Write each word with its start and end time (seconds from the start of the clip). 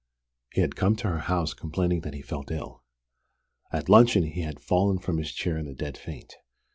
He 0.51 0.61
had 0.61 0.75
come 0.75 0.95
to 0.95 1.09
her 1.09 1.19
house, 1.19 1.53
complaining 1.53 2.01
that 2.01 2.15
he 2.15 2.23
felt 2.23 2.49
ill. 2.49 2.83
At 3.71 3.87
luncheon 3.87 4.23
he 4.23 4.41
had 4.41 4.59
fallen 4.59 4.97
from 4.97 5.19
his 5.19 5.31
chair 5.31 5.59
in 5.59 5.67
a 5.67 5.75
dead 5.75 5.95
faint. 5.95 6.37